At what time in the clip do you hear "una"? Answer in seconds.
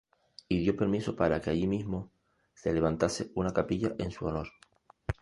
3.35-3.53